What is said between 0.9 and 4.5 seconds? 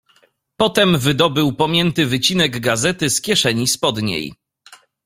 wydobył pomięty wycinek gazety z kieszeni spodniej."